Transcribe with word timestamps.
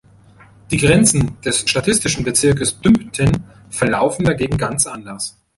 Die 0.71 0.77
Grenzen 0.77 1.39
des 1.43 1.59
statistischen 1.69 2.23
Bezirks 2.25 2.79
Dümpten 2.81 3.43
verlaufen 3.69 4.25
dagegen 4.25 4.57
ganz 4.57 4.87
anders. 4.87 5.37